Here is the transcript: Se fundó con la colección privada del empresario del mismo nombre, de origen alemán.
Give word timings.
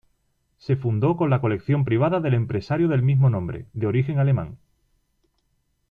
Se 0.57 0.75
fundó 0.77 1.15
con 1.15 1.29
la 1.29 1.41
colección 1.41 1.85
privada 1.85 2.19
del 2.19 2.33
empresario 2.33 2.87
del 2.87 3.03
mismo 3.03 3.29
nombre, 3.29 3.67
de 3.73 3.85
origen 3.85 4.17
alemán. 4.17 4.57